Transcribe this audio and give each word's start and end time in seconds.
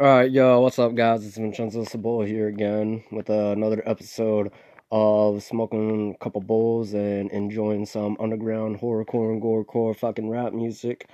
Alright, 0.00 0.30
yo, 0.30 0.60
what's 0.60 0.78
up, 0.78 0.94
guys? 0.94 1.26
It's 1.26 1.38
Vincenzo 1.38 1.82
Sabol 1.82 2.24
here 2.24 2.46
again 2.46 3.02
with 3.10 3.28
uh, 3.28 3.50
another 3.50 3.82
episode 3.84 4.52
of 4.92 5.42
smoking 5.42 6.14
a 6.14 6.22
couple 6.22 6.40
bowls 6.40 6.94
and 6.94 7.28
enjoying 7.32 7.84
some 7.84 8.16
underground 8.20 8.78
horrorcore 8.78 9.32
and 9.32 9.42
gorecore 9.42 9.96
fucking 9.96 10.30
rap 10.30 10.52
music. 10.52 11.08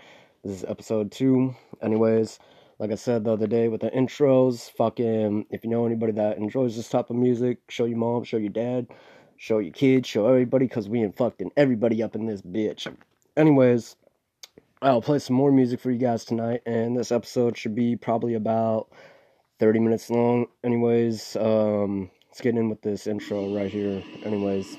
This 0.45 0.57
is 0.57 0.65
episode 0.65 1.11
two. 1.11 1.57
Anyways, 1.81 2.39
like 2.79 2.93
I 2.93 2.97
said 2.97 3.25
the 3.25 3.33
other 3.33 3.47
day 3.47 3.69
with 3.69 3.81
the 3.81 3.89
intros, 3.89 4.71
fucking, 4.73 5.47
if 5.49 5.65
you 5.65 5.71
know 5.71 5.87
anybody 5.87 6.13
that 6.13 6.37
enjoys 6.37 6.77
this 6.77 6.91
type 6.91 7.09
of 7.09 7.17
music, 7.17 7.61
show 7.71 7.87
your 7.87 7.97
mom, 7.97 8.23
show 8.25 8.37
your 8.37 8.51
dad, 8.51 8.89
show 9.39 9.61
your 9.61 9.73
kids, 9.73 10.07
show 10.07 10.27
everybody, 10.27 10.67
because 10.67 10.91
we 10.91 11.03
ain't 11.03 11.17
fucking 11.17 11.53
everybody 11.57 12.03
up 12.03 12.15
in 12.15 12.27
this 12.27 12.43
bitch. 12.43 12.87
Anyways, 13.35 13.97
I'll 14.85 15.01
play 15.01 15.19
some 15.19 15.35
more 15.35 15.51
music 15.51 15.81
for 15.81 15.91
you 15.91 15.97
guys 15.97 16.27
tonight, 16.27 16.61
and 16.67 16.95
this 16.95 17.11
episode 17.11 17.57
should 17.57 17.75
be 17.75 17.97
probably 17.97 18.35
about 18.35 18.91
30 19.59 19.79
minutes 19.81 20.11
long. 20.11 20.45
Anyways, 20.63 21.37
um, 21.37 22.11
let's 22.29 22.43
get 22.43 22.55
in 22.55 22.69
with 22.69 22.83
this 22.83 23.07
intro 23.07 23.57
right 23.57 23.71
here. 23.71 24.03
Anyways, 24.25 24.77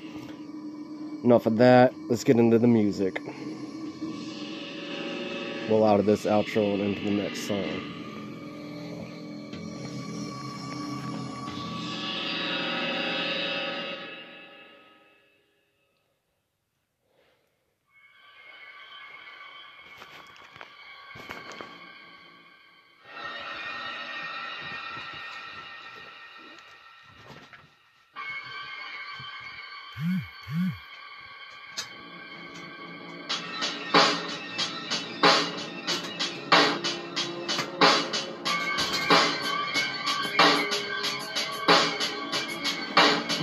enough 1.24 1.46
of 1.46 1.56
that. 1.56 1.92
Let's 2.08 2.22
get 2.22 2.36
into 2.36 2.56
the 2.56 2.68
music. 2.68 3.20
Roll 5.68 5.84
out 5.84 5.98
of 5.98 6.06
this 6.06 6.24
outro 6.24 6.74
and 6.74 6.82
into 6.82 7.02
the 7.02 7.10
next 7.10 7.48
song. 7.48 7.95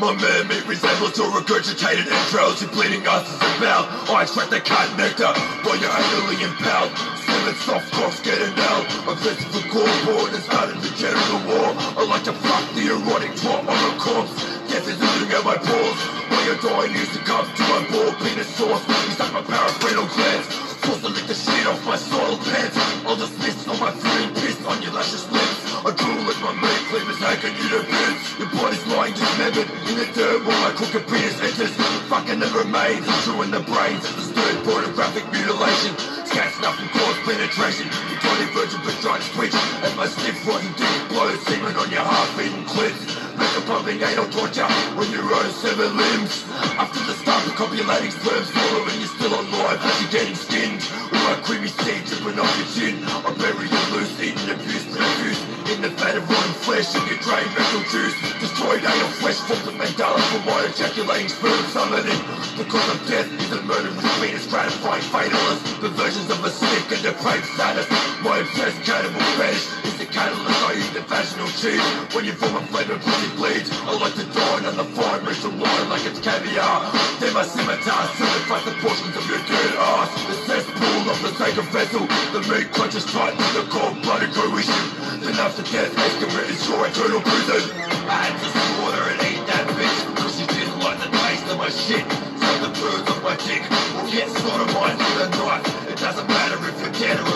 My 0.03 0.11
man-made 0.11 0.67
resemblance 0.67 1.15
or 1.15 1.31
regurgitated 1.31 2.11
entrails 2.11 2.59
Your 2.59 2.67
bleeding 2.75 3.07
usses 3.07 3.39
and 3.39 3.55
bowel 3.63 3.87
I 4.11 4.27
extract 4.27 4.51
the 4.51 4.59
cat 4.59 4.91
nectar 4.99 5.31
while 5.63 5.79
you're 5.79 5.87
anally 5.87 6.43
impaled 6.43 6.91
Slimming 7.23 7.55
soft 7.63 7.87
coughs 7.95 8.19
getting 8.19 8.51
out 8.67 8.83
I'm 9.07 9.15
facing 9.23 9.47
the 9.55 9.63
core 9.71 9.87
board 10.03 10.35
and 10.35 10.43
starting 10.43 10.75
the 10.83 10.91
genital 10.99 11.39
war. 11.47 11.71
I 11.95 12.03
like 12.03 12.27
to 12.27 12.35
fuck 12.35 12.67
the 12.75 12.91
erotic 12.91 13.31
twat 13.39 13.63
on 13.63 13.79
a 13.79 13.91
corpse. 13.95 14.35
Death 14.67 14.91
is 14.91 14.99
oozing 14.99 15.31
out 15.39 15.47
my 15.47 15.55
pores 15.55 15.99
While 16.27 16.43
you're 16.51 16.59
dying 16.59 16.91
used 16.99 17.15
to 17.15 17.23
come 17.23 17.47
to 17.47 17.63
my 17.71 17.87
ball 17.87 18.11
penis 18.19 18.51
sauce. 18.59 18.83
You 18.83 19.15
suck 19.15 19.31
my 19.31 19.39
paraphrasal 19.39 20.03
glands 20.19 20.47
Force 20.83 20.99
to 20.99 21.15
lick 21.15 21.31
the 21.31 21.33
shit 21.33 21.63
off 21.63 21.79
my 21.87 21.95
soiled 21.95 22.43
pants. 22.43 22.75
The 23.07 23.27
spits 23.27 23.67
on 23.69 23.79
my 23.79 23.91
fruity 23.91 24.35
piss 24.35 24.59
on 24.65 24.81
your 24.81 24.91
luscious 24.91 25.31
lips. 25.31 25.63
I 25.85 25.91
drool 25.91 26.27
as 26.31 26.39
my 26.39 26.51
meat 26.59 26.81
cleavers 26.87 27.19
hacking 27.19 27.55
you 27.59 27.67
to 27.75 27.83
bits 27.83 28.39
Your 28.39 28.49
body's 28.51 28.85
lying 29.03 29.13
dismembered 29.19 29.67
in 29.91 29.95
the 29.99 30.07
dirt 30.15 30.39
While 30.47 30.59
my 30.63 30.71
crooked 30.71 31.03
penis 31.07 31.35
enters 31.43 31.75
Fucking 32.07 32.39
the 32.39 32.47
remains 32.55 33.03
and 33.03 33.19
chewing 33.27 33.51
the 33.51 33.59
brains 33.59 34.03
the 34.07 34.23
stirred 34.23 34.59
pornographic 34.63 35.25
mutilation. 35.31 35.91
Scat 36.23 36.53
snuff 36.55 36.79
and 36.79 36.89
cause 36.95 37.17
penetration. 37.27 37.87
Your 38.07 38.19
tiny 38.23 38.47
virgin 38.55 38.79
vagina 38.87 39.25
twitch 39.35 39.55
As 39.83 39.93
my 39.99 40.07
stiff 40.07 40.39
rotten 40.47 40.71
dick 40.79 40.95
blows 41.11 41.39
semen 41.43 41.75
on 41.75 41.91
your 41.91 42.07
clits 42.71 43.01
Make 43.35 43.55
a 43.59 43.61
pumping 43.67 43.99
anal 43.99 44.29
torture 44.31 44.63
on 44.63 45.07
your 45.11 45.27
own 45.27 45.51
severed 45.51 45.91
limbs. 45.91 46.47
After 46.79 47.03
the 47.03 47.15
start 47.19 47.43
of 47.43 47.55
copulating 47.59 48.11
sperm 48.11 48.43
swallowing 48.47 48.97
You're 49.03 49.15
still 49.19 49.35
alive 49.35 49.83
as 49.83 49.95
you're 49.99 50.15
getting 50.15 50.35
skinned. 50.35 50.79
With 51.11 51.23
my 51.27 51.35
creamy 51.43 51.67
seed 51.67 52.07
dripping 52.07 52.39
off 52.39 52.53
your 52.55 52.69
chin. 52.71 53.03
I 53.03 53.29
bury 53.35 53.67
you 53.67 53.83
loose, 53.91 54.15
eating 54.23 54.47
abuse, 54.47 54.87
refuse 54.95 55.52
in 55.71 55.81
the 55.81 55.91
fat 55.95 56.15
of 56.15 56.27
rotten 56.27 56.53
flesh 56.65 56.91
and 56.95 57.05
your 57.07 57.19
drained 57.23 57.51
rectal 57.55 57.83
juice 57.87 58.15
Destroyed 58.39 58.83
anal 58.83 59.13
flesh 59.21 59.39
forms 59.47 59.67
of 59.67 59.75
mandala 59.79 60.19
for 60.31 60.41
my 60.43 60.59
ejaculating 60.67 61.29
sperm 61.29 61.63
summoning 61.71 62.19
The 62.59 62.65
cause 62.67 62.89
of 62.91 62.99
death 63.07 63.29
is 63.39 63.51
a 63.51 63.61
murder 63.63 63.91
with 63.95 64.07
penis 64.19 64.47
gratifying 64.47 65.03
fatalist 65.07 65.63
The 65.79 65.89
versions 65.95 66.29
of 66.29 66.43
a 66.43 66.51
sick 66.51 66.85
and 66.91 67.01
depraved 67.03 67.47
sadist 67.55 67.89
My 68.23 68.43
obsessed 68.43 68.81
cannibal 68.83 69.23
fetish 69.39 69.67
is 69.87 69.95
the 69.99 70.07
catalyst 70.07 70.59
I 70.67 70.71
eat 70.79 70.91
the 70.91 71.03
vaginal 71.07 71.51
cheese 71.55 71.87
When 72.11 72.25
you 72.25 72.33
form 72.33 72.59
a 72.59 72.63
flavor 72.67 72.99
pussy 72.99 73.29
bleeds 73.39 73.71
I 73.87 73.95
like 73.95 74.15
to 74.19 74.27
dine 74.35 74.65
on 74.67 74.75
the 74.75 74.87
fine 74.95 75.23
rich 75.23 75.43
wine 75.43 75.89
like 75.89 76.05
it's 76.05 76.19
caviar. 76.19 76.91
Then 77.19 77.33
my 77.33 77.43
scimitar 77.43 78.07
certifies 78.15 78.65
the 78.65 78.75
portions 78.79 79.15
of 79.15 79.25
your 79.27 79.39
dead 79.43 79.71
ass. 79.75 80.11
The 80.27 80.35
cesspool 80.47 81.03
of 81.11 81.19
the 81.21 81.31
sacred 81.35 81.67
vessel 81.71 82.07
The 82.31 82.41
meat 82.47 82.71
clutches 82.71 83.05
tight 83.05 83.35
the 83.53 83.67
cold-blooded 83.69 84.31
coition 84.33 85.03
Then 85.55 85.65
after 85.65 85.77
death, 85.77 85.97
excrement 85.97 86.49
is 86.49 86.67
your 86.67 86.87
eternal 86.87 87.21
prison. 87.21 87.77
I 88.09 88.25
had 88.25 88.39
to 88.41 88.49
slaughter 88.49 89.03
and 89.11 89.21
eat 89.21 89.45
that 89.45 89.67
bitch 89.77 90.15
because 90.15 90.39
she 90.39 90.47
didn't 90.47 90.79
like 90.79 90.97
the 90.97 91.09
taste 91.13 91.45
of 91.45 91.57
my 91.57 91.69
shit. 91.69 92.05
So 92.41 92.49
the 92.65 92.71
birds 92.73 93.09
of 93.11 93.21
my 93.21 93.35
dick 93.37 93.61
will 93.93 94.09
get 94.09 94.29
sodomized 94.29 94.97
with 94.97 95.27
a 95.27 95.29
knife. 95.37 95.89
It 95.91 95.97
doesn't 95.99 96.27
matter 96.27 96.57
if 96.69 96.81
you're 96.81 96.91
dead 96.91 97.32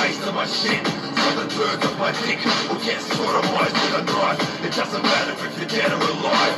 taste 0.00 0.22
of 0.26 0.34
my 0.34 0.46
shit. 0.46 0.82
The 1.34 1.46
birds 1.58 1.84
of 1.84 1.98
my 1.98 2.12
dick 2.24 2.40
will 2.68 2.82
get 2.82 3.00
sodomized 3.02 3.74
with 3.74 4.00
a 4.00 4.04
knife. 4.06 4.40
It 4.64 4.72
doesn't 4.74 5.02
matter 5.02 5.34
if 5.46 5.58
you're 5.58 5.68
dead 5.68 5.90
or 5.92 6.02
alive. 6.14 6.56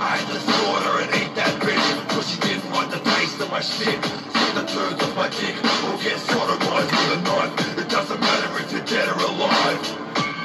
I 0.00 0.16
had 0.16 0.26
to 0.32 0.40
slaughter 0.40 0.94
and 1.02 1.10
eat 1.20 1.32
that 1.36 1.54
bitch 1.60 1.86
because 2.04 2.26
she 2.30 2.38
didn't 2.40 2.70
like 2.72 2.90
the 2.90 3.00
taste 3.16 3.40
of 3.40 3.50
my 3.50 3.60
shit. 3.60 4.00
So 4.00 4.46
the 4.56 4.64
birds 4.72 5.00
of 5.02 5.12
my 5.16 5.28
dick 5.28 5.56
will 5.84 6.00
get 6.00 6.18
sodomized 6.24 6.92
with 6.92 7.18
a 7.18 7.20
knife. 7.26 7.52
It 7.78 7.88
doesn't 7.88 8.20
matter 8.20 8.48
if 8.60 8.72
you're 8.72 8.86
dead 8.86 9.08
or 9.08 9.20
alive. 9.28 9.80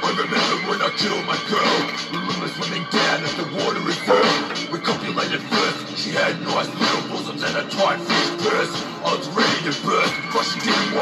I 0.06 0.08
remember 0.12 0.56
when 0.68 0.80
I 0.82 0.90
killed 0.96 1.24
my 1.26 1.38
girl. 1.50 1.76
Remember 2.12 2.48
swimming 2.48 2.86
down 2.90 3.24
as 3.24 3.34
the 3.36 3.46
water 3.60 3.80
first. 4.06 4.70
We 4.70 4.78
copulated 4.78 5.40
first. 5.42 5.98
She 5.98 6.10
had 6.10 6.40
nice 6.42 6.68
little 6.68 7.02
bosoms 7.10 7.42
and 7.42 7.56
a 7.56 7.64
tight 7.70 8.00
fish 8.00 8.30
purse. 8.44 8.72
I 9.02 9.14
was 9.16 9.28
ready 9.34 9.58
to 9.66 9.74
burst, 9.82 10.14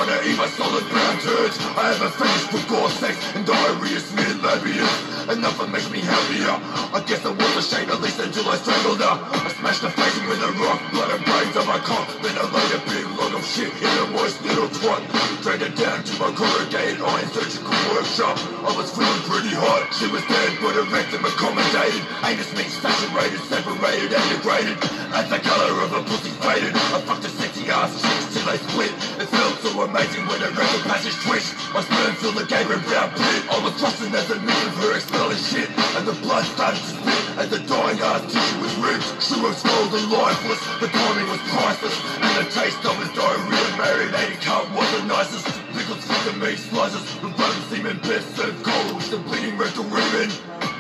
to 0.03 0.19
eat 0.27 0.37
my 0.37 0.51
solid 0.59 0.83
turds. 1.23 1.55
I 1.79 1.95
have 1.95 2.03
a 2.03 2.11
fetish 2.11 2.47
for 2.51 2.63
gore 2.67 2.91
sex 2.91 3.15
and 3.39 3.47
diarrhea 3.47 4.01
smeared 4.03 4.43
labias. 4.43 5.31
And 5.31 5.41
nothing 5.41 5.71
makes 5.71 5.89
me 5.89 6.03
happier. 6.03 6.51
I 6.91 7.01
guess 7.07 7.25
I 7.25 7.31
was 7.31 7.55
ashamed 7.57 7.91
at 7.91 8.03
least 8.03 8.19
until 8.19 8.45
I 8.51 8.59
strangled 8.59 9.01
her. 9.01 9.15
I 9.15 9.49
smashed 9.55 9.87
her 9.87 9.95
face 9.95 10.19
with 10.27 10.43
a 10.43 10.51
rock, 10.59 10.83
blood 10.91 11.11
and 11.15 11.23
brains 11.25 11.57
on 11.57 11.67
my 11.71 11.79
cock. 11.79 12.11
Then 12.21 12.35
I 12.35 12.45
laid 12.51 12.71
a 12.75 12.81
big 12.91 13.07
load 13.15 13.39
of 13.39 13.45
shit 13.47 13.71
in 13.71 13.95
a 14.03 14.07
moist 14.11 14.43
little 14.43 14.69
twat. 14.69 15.01
Dragged 15.47 15.63
her 15.63 15.75
down 15.79 16.03
to 16.03 16.13
my 16.19 16.31
corrugated 16.35 17.01
iron 17.01 17.29
surgical 17.31 17.73
workshop. 17.95 18.37
I 18.67 18.75
was 18.75 18.91
feeling 18.91 19.23
pretty 19.31 19.55
hot. 19.55 19.95
She 19.95 20.11
was 20.11 20.27
dead, 20.27 20.59
but 20.59 20.75
her 20.75 20.87
rectum 20.91 21.23
accommodated. 21.23 22.03
Anus 22.27 22.51
meat 22.59 22.69
saturated, 22.69 23.41
separated, 23.47 24.11
and 24.11 24.27
degraded. 24.35 24.77
As 25.15 25.31
the 25.31 25.39
color 25.39 25.73
of 25.87 25.95
a 25.95 26.03
pussy 26.03 26.35
faded, 26.43 26.75
I 26.75 26.99
fucked 27.07 27.23
her 27.23 27.33
sexy 27.33 27.71
ass 27.71 28.34
they 28.45 28.59
split. 28.61 28.93
It 29.17 29.29
felt 29.33 29.57
so 29.65 29.71
amazing 29.83 30.29
when 30.29 30.41
her 30.45 30.53
rectal 30.53 30.81
passage 30.85 31.17
twitched. 31.25 31.57
My 31.73 31.81
sperm 31.81 32.15
filled 32.21 32.37
the 32.37 32.45
gaping 32.45 32.85
brown 32.85 33.11
pit. 33.17 33.41
I 33.49 33.57
was 33.65 33.73
thrusting 33.81 34.13
as 34.13 34.29
a 34.31 34.37
of 34.37 34.75
her 34.85 34.93
expelling 34.95 35.41
shit, 35.41 35.69
and 35.97 36.05
the 36.05 36.17
blood 36.21 36.45
started 36.53 36.81
to 36.81 36.93
spit 36.93 37.25
as 37.41 37.49
the 37.51 37.61
dying 37.65 37.99
ass 38.01 38.23
tissue 38.29 38.61
was 38.61 38.75
ripped. 38.85 39.09
She 39.19 39.41
was 39.41 39.57
cold 39.65 39.91
and 39.97 40.07
lifeless. 40.13 40.61
The 40.79 40.89
timing 40.93 41.29
was 41.33 41.41
priceless, 41.49 41.97
and 42.21 42.33
the 42.37 42.47
taste 42.53 42.85
of 42.85 42.95
his 43.01 43.11
diarrhea 43.17 43.69
marinated 43.81 44.39
cunt 44.45 44.69
was 44.77 44.89
the 44.93 45.03
nicest. 45.09 45.49
Pickled 45.75 46.01
stick 46.05 46.25
of 46.31 46.39
meat 46.39 46.59
slices, 46.59 47.03
the 47.19 47.29
bone 47.35 47.61
semen 47.73 47.99
best 48.05 48.37
served 48.37 48.63
cold 48.63 48.95
with 48.95 49.11
the 49.11 49.19
bleeding 49.19 49.57
rectal 49.59 49.85
ribbon. 49.85 50.31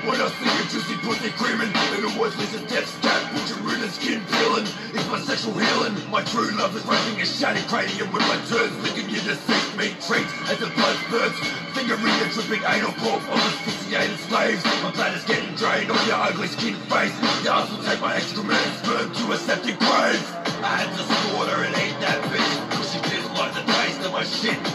When 0.04 0.20
I 0.20 0.28
see 0.28 0.52
a 0.52 0.64
juicy 0.68 1.00
pussy 1.00 1.32
creaming, 1.32 1.72
it 1.72 2.04
always 2.04 2.36
leaves 2.36 2.52
a 2.52 2.60
death 2.68 2.84
stab, 2.84 3.24
butcher 3.32 3.56
root 3.64 3.80
and 3.80 3.88
skin 3.88 4.20
peeling. 4.36 4.68
It's 4.92 5.08
my 5.08 5.16
sexual 5.16 5.56
healing. 5.56 5.96
My 6.12 6.20
true 6.28 6.52
love 6.60 6.76
is 6.76 6.84
raising 6.84 7.16
a 7.16 7.24
shattered 7.24 7.64
cranium 7.72 8.12
with 8.12 8.20
my 8.28 8.36
turns, 8.44 8.76
licking 8.84 9.08
your 9.08 9.24
deceased 9.24 9.72
meat 9.80 9.96
treats 10.04 10.28
as 10.52 10.60
the 10.60 10.68
blood 10.76 10.96
spurts. 11.08 11.40
Fingering 11.72 12.04
the 12.20 12.28
dripping 12.36 12.60
anal 12.68 12.92
pulp 13.00 13.24
of 13.32 13.40
asphyxiated 13.40 14.20
slaves. 14.28 14.60
My 14.84 14.92
bladder's 14.92 15.24
getting 15.24 15.56
drained 15.56 15.88
on 15.88 15.96
your 16.04 16.20
ugly 16.20 16.52
skin 16.52 16.76
face. 16.92 17.16
The 17.40 17.48
ass 17.48 17.72
will 17.72 17.80
take 17.80 18.04
my 18.04 18.12
excrement 18.12 18.60
and 18.60 18.76
sperm 18.84 19.08
to 19.08 19.32
a 19.32 19.38
septic 19.40 19.80
grave. 19.80 20.20
I 20.60 20.84
had 20.84 20.92
to 20.92 21.00
slaughter 21.00 21.64
and 21.64 21.72
eat 21.80 21.96
that 22.04 22.20
bitch, 22.28 22.52
cause 22.76 22.92
she 22.92 23.00
didn't 23.08 23.32
like 23.40 23.56
the 23.56 23.64
taste 23.72 24.04
of 24.04 24.12
my 24.12 24.24
shit 24.28 24.73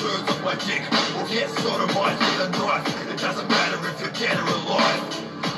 turns 0.00 0.30
up 0.32 0.40
my 0.40 0.56
dick 0.64 0.80
or 1.20 1.28
gets 1.28 1.52
sodomized 1.60 2.24
with 2.24 2.48
a 2.48 2.50
knife. 2.56 2.88
It 3.12 3.20
doesn't 3.20 3.48
matter 3.52 3.76
if 3.84 4.00
you're 4.00 4.16
dead 4.16 4.32
or 4.40 4.48
alive. 4.64 5.00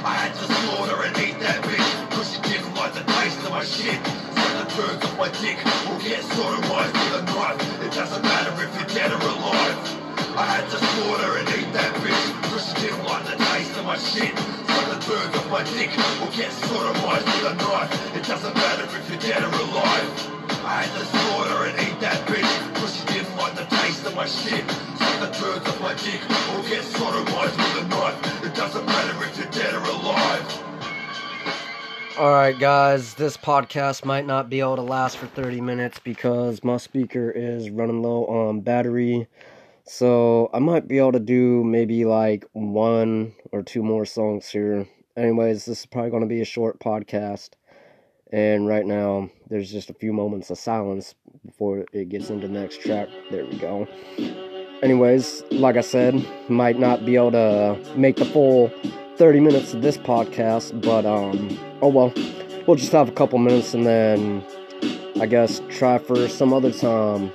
I 0.03 0.19
had 0.19 0.35
to 0.35 0.47
slaughter 0.50 0.99
and 1.06 1.15
eat 1.23 1.39
that 1.39 1.62
bitch 1.62 1.91
because 2.11 2.35
she 2.35 2.43
didn't 2.50 2.75
like 2.75 2.91
the 2.94 3.06
taste 3.23 3.39
of 3.47 3.55
my 3.55 3.62
shit. 3.62 4.03
So 4.35 4.47
the 4.59 4.67
turns 4.75 5.03
on 5.06 5.15
my 5.15 5.31
dick 5.39 5.62
or 5.87 5.94
gets 6.03 6.27
sodomized 6.35 6.91
with 6.91 7.23
a 7.23 7.25
knife. 7.31 7.62
It 7.87 7.93
doesn't 7.94 8.23
matter 8.27 8.50
if 8.67 8.71
you're 8.75 8.91
dead 8.91 9.15
or 9.15 9.23
alive. 9.23 9.79
I 10.35 10.44
had 10.59 10.67
to 10.75 10.79
slaughter 10.91 11.39
and 11.39 11.47
eat 11.55 11.71
that 11.79 11.94
bitch 12.03 12.25
because 12.43 12.67
she 12.67 12.75
didn't 12.83 13.06
like 13.06 13.23
the 13.31 13.39
taste 13.39 13.79
of 13.79 13.87
my 13.87 13.94
shit. 13.94 14.35
So 14.35 14.81
the 14.91 14.99
turns 15.06 15.35
on 15.39 15.47
my 15.55 15.62
dick 15.71 15.94
or 16.19 16.31
gets 16.35 16.59
sodomized 16.67 17.31
with 17.31 17.47
a 17.47 17.55
knife. 17.62 17.94
It 18.19 18.27
doesn't 18.27 18.55
matter 18.59 18.91
if 18.91 19.06
you're 19.06 19.23
dead 19.23 19.47
or 19.47 19.55
alive. 19.55 20.11
I 20.67 20.83
had 20.83 20.91
to 20.99 21.05
slaughter 21.06 21.71
and 21.71 21.75
eat 21.79 21.94
that 22.03 22.19
bitch 22.27 22.72
of 24.07 24.17
my 24.17 24.27
shit. 24.27 24.69
Suck 24.71 25.21
the 25.21 25.71
off 25.71 25.81
my 25.81 25.95
dick 25.95 26.23
or 26.23 26.63
get 26.69 26.83
sodomized 26.83 27.57
with 27.57 27.85
a 27.85 27.89
knife. 27.89 28.45
It 28.45 28.55
doesn't 28.55 28.85
matter 28.85 29.25
if 29.25 29.39
you're 29.39 29.51
dead 29.51 29.75
or 29.75 29.83
alive. 29.83 30.63
Alright, 32.19 32.59
guys, 32.59 33.15
this 33.15 33.37
podcast 33.37 34.05
might 34.05 34.27
not 34.27 34.51
be 34.51 34.61
able 34.61 34.77
to 34.77 34.83
last 34.83 35.17
for 35.17 35.27
30 35.27 35.61
minutes 35.61 35.99
because 36.03 36.63
my 36.65 36.77
speaker 36.77 37.31
is 37.31 37.71
running 37.71 38.03
low 38.03 38.27
on 38.27 38.61
battery. 38.61 39.29
So 39.85 40.51
I 40.53 40.59
might 40.59 40.89
be 40.89 40.99
able 40.99 41.13
to 41.13 41.21
do 41.21 41.65
maybe 41.65 42.05
like 42.05 42.45
one 42.53 43.35
or 43.53 43.63
two 43.63 43.83
more 43.83 44.05
songs 44.05 44.49
here. 44.49 44.87
Anyways, 45.17 45.65
this 45.65 45.81
is 45.81 45.87
probably 45.87 46.11
going 46.11 46.23
to 46.23 46.29
be 46.29 46.41
a 46.41 46.47
short 46.47 46.81
podcast. 46.81 47.51
And 48.33 48.67
right 48.67 48.87
now, 48.87 49.31
there's 49.49 49.71
just 49.71 49.91
a 49.91 49.95
few 49.95 50.13
moments 50.13 50.51
of 50.51 50.59
silence 50.59 51.15
before 51.44 51.84
it 51.93 52.08
gets 52.08 52.31
into 52.31 52.46
the 52.46 52.52
next 52.52 52.81
track. 52.81 53.08
There 53.31 53.44
we 53.44 53.56
go. 53.58 53.87
Anyways, 54.82 55.44
like 55.50 55.76
I 55.76 55.81
said, 55.81 56.26
might 56.49 56.79
not 56.79 57.06
be 57.06 57.17
able 57.17 57.32
to 57.32 57.79
make 57.96 58.17
the 58.17 58.25
full 58.25 58.73
30 59.17 59.40
minutes 59.40 59.75
of 59.75 59.82
this 59.82 59.96
podcast, 59.96 60.81
but 60.82 61.06
um, 61.06 61.58
oh 61.81 61.88
well. 61.88 62.12
We'll 62.67 62.76
just 62.76 62.93
have 62.93 63.08
a 63.08 63.12
couple 63.12 63.38
minutes 63.38 63.75
and 63.75 63.84
then 63.84 64.44
I 65.20 65.26
guess 65.26 65.61
try 65.69 65.99
for 65.99 66.29
some 66.29 66.52
other 66.52 66.73
time. 66.73 67.32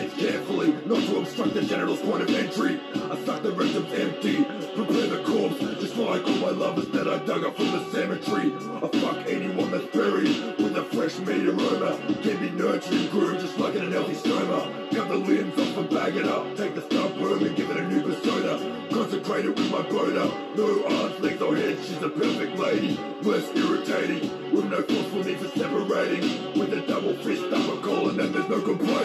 Carefully, 0.00 0.72
not 0.86 1.02
to 1.04 1.18
obstruct 1.18 1.52
the 1.52 1.62
genital's 1.62 2.00
point 2.00 2.22
of 2.22 2.30
entry. 2.30 2.80
I 2.94 3.24
suck 3.24 3.42
the 3.42 3.52
rectum's 3.52 3.92
empty, 3.92 4.44
prepare 4.74 5.06
the 5.06 5.22
corpse, 5.22 5.58
just 5.80 5.96
like 5.96 6.24
all 6.26 6.36
my 6.36 6.50
lovers 6.50 6.88
that 6.88 7.06
I 7.06 7.18
dug 7.26 7.44
up 7.44 7.56
from 7.56 7.72
the 7.72 7.84
cemetery. 7.90 8.52
I 8.82 8.88
fuck 8.88 9.28
anyone 9.28 9.70
that's 9.70 9.84
buried 9.86 10.56
with 10.56 10.76
a 10.78 10.84
fresh 10.84 11.18
meat 11.18 11.46
aroma. 11.46 11.98
Can 12.22 12.40
be 12.40 12.50
nurtured 12.50 12.94
and 12.94 13.10
groomed 13.10 13.40
just 13.40 13.58
like 13.58 13.74
in 13.74 13.84
an 13.84 13.92
healthy 13.92 14.14
stoma. 14.14 14.90
Cut 14.94 15.08
the 15.08 15.16
limbs 15.16 15.58
off 15.58 15.76
and 15.76 15.90
bag 15.90 16.16
it 16.16 16.24
up. 16.24 16.56
Take 16.56 16.74
the 16.74 16.82
stump 16.82 17.16
and 17.16 17.56
give 17.56 17.70
it 17.70 17.76
a 17.76 17.88
new 17.88 18.02
persona. 18.02 18.88
Consecrate 18.90 19.44
it 19.44 19.56
with 19.56 19.70
my 19.70 19.82
boner. 19.82 20.30
No 20.56 20.84
arms, 20.86 21.20
legs 21.20 21.42
or 21.42 21.56
head, 21.56 21.78
she's 21.84 22.02
a 22.02 22.08
perfect 22.08 22.58
lady. 22.58 22.98
Less 23.22 23.48
irritating, 23.56 24.52
with 24.52 24.66
no 24.66 24.82
force 24.82 25.06
for 25.08 25.28
me 25.28 25.34
for 25.34 25.48
separating. 25.58 26.58
With 26.58 26.72
a 26.72 26.80
double 26.86 27.14
fist 27.16 27.44
up 27.52 27.72
a 27.72 27.80
call 27.82 28.08
and 28.08 28.18
there's 28.18 28.48
no 28.48 28.60
complaining. 28.60 29.01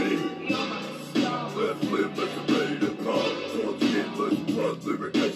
Let's 4.85 5.26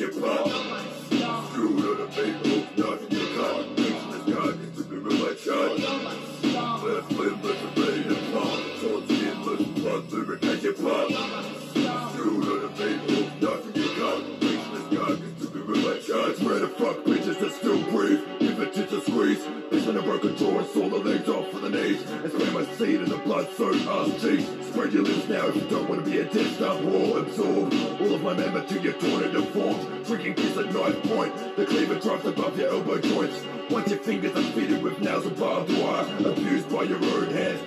drops 32.01 32.25
above 32.25 32.57
your 32.57 32.69
elbow 32.69 32.99
joints. 32.99 33.43
Once 33.69 33.89
your 33.89 33.99
fingers 33.99 34.35
are 34.35 34.51
fitted 34.53 34.81
with 34.81 34.99
nails 34.99 35.25
and 35.25 35.37
barbed 35.37 35.71
wire. 35.77 36.05
Abused 36.25 36.69
by 36.69 36.83
your 36.83 36.97
own 36.97 37.29
hands 37.29 37.61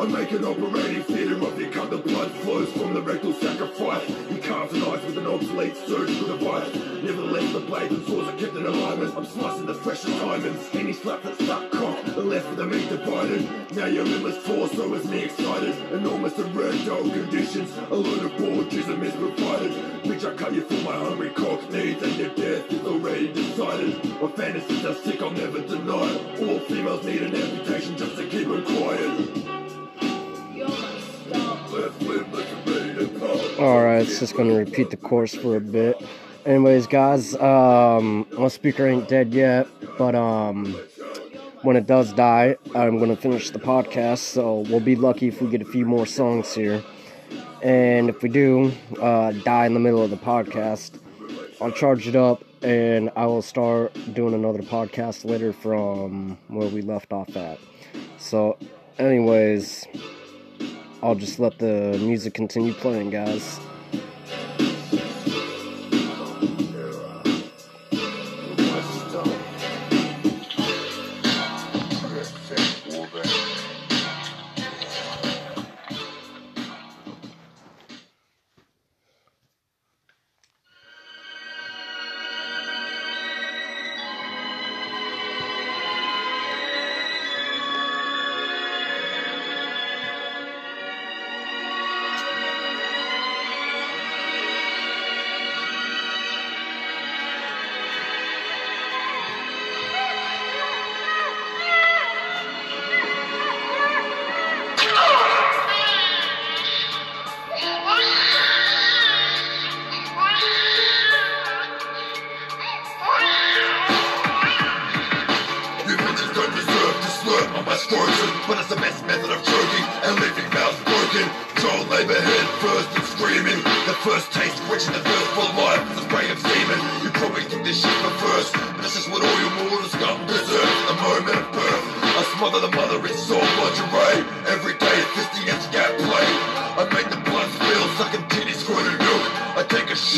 I 0.00 0.06
make 0.06 0.30
an 0.30 0.44
operating 0.44 1.02
theatre 1.02 1.34
of 1.34 1.56
the 1.58 1.68
cut. 1.68 1.90
The 1.90 1.98
blood 1.98 2.30
flows 2.30 2.72
from 2.72 2.94
the 2.94 3.02
rectal 3.02 3.32
sacrifice. 3.34 4.08
You 4.30 4.38
carve 4.38 4.72
an 4.72 4.82
ice 4.84 5.04
with 5.04 5.18
an 5.18 5.26
obsolete 5.26 5.76
surgical 5.76 6.38
device. 6.38 6.72
Nevertheless, 6.74 7.52
the 7.52 7.60
blades 7.60 7.94
and 7.94 8.06
saws 8.06 8.28
are 8.28 8.38
kept 8.38 8.56
in 8.56 8.64
alignment. 8.64 9.16
I'm 9.16 9.26
slicing 9.26 9.66
the 9.66 9.74
freshest 9.74 10.18
diamonds. 10.18 10.66
Skinny 10.68 10.92
slap 10.92 11.22
that 11.24 11.36
suck 11.40 11.70
cock. 11.72 12.04
The 12.04 12.22
left 12.22 12.48
with 12.48 12.58
the 12.58 12.66
meat 12.66 12.88
divided. 12.88 13.76
Now 13.76 13.86
your 13.86 14.04
limbless 14.04 14.42
torso 14.46 14.94
is 14.94 15.04
me 15.06 15.24
excited. 15.24 15.76
Enormous 15.92 16.38
and 16.38 16.86
dog 16.86 17.12
conditions. 17.12 17.76
A 17.90 17.94
load 17.94 18.24
of 18.24 18.32
boardism 18.32 19.02
is 19.02 19.14
provided. 19.14 19.72
Bitch, 20.04 20.24
I 20.24 20.34
cut 20.36 20.54
you 20.54 20.62
for 20.62 20.82
my 20.84 20.96
hungry 20.96 21.30
cock 21.30 21.68
needs. 21.70 22.02
And 22.02 22.16
your 22.16 22.30
death 22.30 22.72
is 22.72 22.86
already 22.86 23.32
decided. 23.32 24.22
My 24.22 24.28
fantasies 24.28 24.84
are 24.86 24.94
sick, 24.94 25.20
I'll 25.20 25.30
never 25.32 25.60
deny. 25.60 26.08
All 26.40 26.60
females 26.60 27.04
need 27.04 27.22
an 27.22 27.34
amputation 27.34 27.96
just 27.96 28.16
to 28.16 28.26
keep 28.28 28.48
them 28.48 28.64
quiet. 28.64 28.97
Alright, 33.58 34.02
it's 34.02 34.20
just 34.20 34.36
gonna 34.36 34.54
repeat 34.54 34.90
the 34.90 34.96
course 34.96 35.34
for 35.34 35.56
a 35.56 35.60
bit. 35.60 36.00
Anyways, 36.46 36.86
guys, 36.86 37.34
um, 37.34 38.24
my 38.38 38.46
speaker 38.46 38.86
ain't 38.86 39.08
dead 39.08 39.34
yet, 39.34 39.66
but 39.98 40.14
um, 40.14 40.74
when 41.62 41.74
it 41.74 41.84
does 41.84 42.12
die, 42.12 42.56
I'm 42.76 43.00
gonna 43.00 43.16
finish 43.16 43.50
the 43.50 43.58
podcast. 43.58 44.18
So 44.18 44.60
we'll 44.70 44.78
be 44.78 44.94
lucky 44.94 45.26
if 45.26 45.42
we 45.42 45.50
get 45.50 45.60
a 45.60 45.64
few 45.64 45.84
more 45.84 46.06
songs 46.06 46.54
here. 46.54 46.84
And 47.60 48.08
if 48.08 48.22
we 48.22 48.28
do 48.28 48.70
uh, 49.00 49.32
die 49.32 49.66
in 49.66 49.74
the 49.74 49.80
middle 49.80 50.04
of 50.04 50.10
the 50.10 50.16
podcast, 50.16 51.00
I'll 51.60 51.72
charge 51.72 52.06
it 52.06 52.14
up 52.14 52.44
and 52.62 53.10
I 53.16 53.26
will 53.26 53.42
start 53.42 53.92
doing 54.14 54.34
another 54.34 54.62
podcast 54.62 55.24
later 55.24 55.52
from 55.52 56.38
where 56.46 56.68
we 56.68 56.82
left 56.82 57.12
off 57.12 57.36
at. 57.36 57.58
So, 58.18 58.56
anyways, 59.00 59.84
I'll 61.02 61.14
just 61.14 61.38
let 61.38 61.58
the 61.58 61.96
music 62.00 62.34
continue 62.34 62.72
playing, 62.74 63.10
guys. 63.10 63.67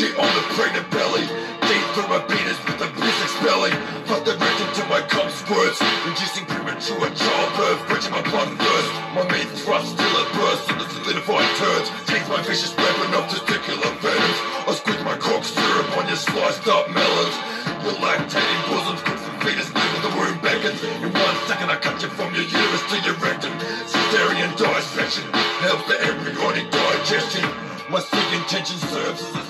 Shit 0.01 0.17
on 0.17 0.31
the 0.33 0.45
pregnant 0.57 0.89
belly. 0.89 1.21
Deep 1.69 1.85
through 1.93 2.09
my 2.09 2.17
penis 2.25 2.57
with 2.65 2.81
the 2.81 2.89
piss 2.97 3.17
expelling. 3.21 3.73
Fuck 4.09 4.25
the 4.25 4.33
rectum 4.33 4.69
to 4.81 4.83
my 4.89 5.01
cum 5.05 5.29
squirts. 5.29 5.77
Inducing 6.09 6.45
premature 6.49 7.05
childbirth, 7.13 7.79
quenching 7.85 8.09
my 8.09 8.23
blood 8.25 8.49
thirst. 8.57 8.89
My 9.13 9.23
main 9.29 9.45
thrust 9.61 9.93
till 9.93 10.15
it 10.17 10.29
bursts 10.33 10.67
into 10.73 10.85
solidified 10.89 11.49
turds. 11.61 11.87
Takes 12.09 12.27
my 12.33 12.41
vicious 12.41 12.73
weapon 12.73 13.13
of 13.13 13.29
testicular 13.29 13.93
venoms. 14.01 14.37
I 14.65 14.73
squeeze 14.73 15.05
my 15.05 15.17
cock 15.21 15.43
syrup 15.45 15.89
on 15.93 16.09
your 16.09 16.17
sliced 16.17 16.65
up 16.65 16.89
melons. 16.89 17.37
Your 17.85 17.93
lactating 18.01 18.61
bosoms 18.73 19.01
cooks 19.05 19.21
the 19.21 19.33
fetus 19.45 19.69
live 19.69 20.01
the 20.01 20.13
womb 20.17 20.37
beckons. 20.41 20.81
In 20.81 21.13
one 21.13 21.37
second 21.45 21.69
I 21.69 21.77
cut 21.77 22.01
you 22.01 22.09
from 22.09 22.33
your 22.33 22.49
uterus 22.49 22.83
to 22.89 22.97
your 23.05 23.17
rectum. 23.21 23.53
Cesarean 23.85 24.57
dissection 24.57 25.29
helps 25.61 25.85
the 25.85 25.97
embryonic 26.09 26.73
digestion. 26.73 27.45
My 27.91 27.99
sick 27.99 28.33
intention 28.33 28.77
serves 28.87 29.40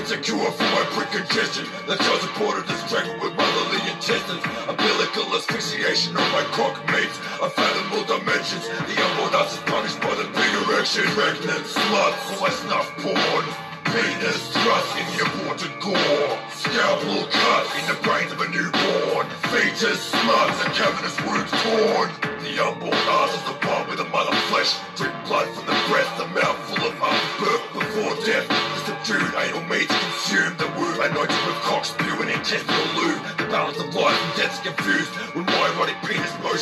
It's 0.00 0.12
a 0.12 0.16
cure 0.16 0.50
for 0.50 0.62
my 0.62 0.84
precongestion. 0.96 1.68
The 1.86 1.94
child 1.96 2.22
supported 2.22 2.64
is 2.70 2.80
strangled 2.84 3.20
with 3.20 3.36
motherly 3.36 3.84
intestines. 3.92 4.42
Umbilical 4.66 5.24
asphyxiation 5.36 6.16
on 6.16 6.32
my 6.32 6.40
cock 6.56 6.80
mates. 6.86 7.20
Unfathomable 7.36 8.04
dimensions. 8.08 8.66
The 8.66 8.96
us 9.36 9.52
is 9.52 9.60
punished 9.68 10.00
by 10.00 10.14
the 10.14 10.24
big 10.24 10.52
erection. 10.64 11.04
Pregnant 11.12 11.66
sluts 11.66 12.40
my 12.40 12.48
snuff 12.48 12.88
porn. 12.96 13.69
Penis 13.90 14.46
thrust 14.54 14.90
in 14.98 15.06
the 15.10 15.18
aborted 15.26 15.74
gore. 15.80 16.38
Scalpel 16.54 17.26
cut 17.26 17.66
in 17.74 17.84
the 17.90 17.98
brains 18.02 18.30
of 18.30 18.40
a 18.40 18.48
newborn. 18.48 19.26
Fetus 19.50 20.00
smuts 20.14 20.58
and 20.64 20.72
cavernous 20.74 21.18
wounds 21.26 21.50
torn. 21.50 22.08
The 22.46 22.54
unborn 22.62 22.94
ass 22.94 23.34
is 23.34 23.42
the 23.50 23.58
part 23.66 23.88
with 23.88 23.98
the 23.98 24.08
mother 24.14 24.36
flesh. 24.46 24.78
Drip 24.94 25.12
blood 25.26 25.48
from 25.54 25.66
the 25.66 25.78
breast, 25.90 26.12
the 26.18 26.26
mouth 26.30 26.58
full 26.70 26.86
of 26.86 26.94
afterbirth 27.02 27.66
before 27.74 28.14
death. 28.24 28.46
The 28.46 28.80
subdued 28.86 29.34
anal 29.34 29.64
meat 29.66 29.88
consumed 29.88 30.58
the 30.58 30.70
womb, 30.78 31.00
anointed 31.00 31.42
with 31.46 31.58
cock 31.66 31.84
spew 31.84 32.14
and 32.22 32.30
intestinal 32.30 32.86
lube. 32.94 33.22
The 33.38 33.50
balance 33.50 33.78
of 33.78 33.94
life 33.94 34.14
and 34.14 34.34
death's 34.38 34.60
confused 34.60 35.10